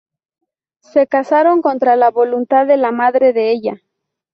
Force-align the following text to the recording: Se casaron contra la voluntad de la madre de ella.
Se 0.79 1.05
casaron 1.05 1.61
contra 1.61 1.95
la 1.95 2.09
voluntad 2.09 2.65
de 2.65 2.75
la 2.75 2.91
madre 2.91 3.33
de 3.33 3.51
ella. 3.51 3.75